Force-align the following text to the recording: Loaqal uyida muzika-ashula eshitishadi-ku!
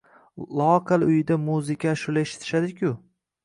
Loaqal 0.59 1.05
uyida 1.09 1.39
muzika-ashula 1.43 2.25
eshitishadi-ku! 2.27 2.95